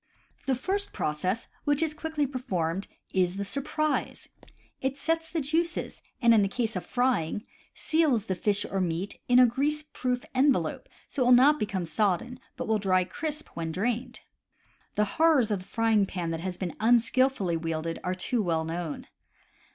[0.47, 4.27] The first process, which is quickly performed, is "the surprise."
[4.81, 9.19] It sets the juices, and, in the case of frying, seals the fish or meat
[9.29, 12.79] in a grease proof en velope so that it will not become sodden but will
[12.79, 14.21] dry crisp when drained.
[14.95, 19.05] The horrors of the frying pan that has been unskillfully wielded are too well known.